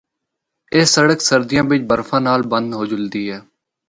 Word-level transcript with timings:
اے 0.73 0.81
سڑک 0.95 1.19
سردیاں 1.29 1.65
بچ 1.69 1.81
برفا 1.89 2.17
نال 2.25 2.41
بند 2.51 2.69
ہو 2.77 2.83
جلدی 2.91 3.23
اے۔ 3.31 3.37